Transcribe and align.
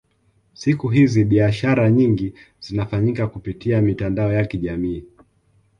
siku 0.53 0.87
hizi 0.89 1.23
biashara 1.23 1.89
nyingi 1.89 2.33
zinafanyika 2.59 3.27
kupitia 3.27 3.81
mitandao 3.81 4.33
ya 4.33 4.45
kijamii 4.45 5.03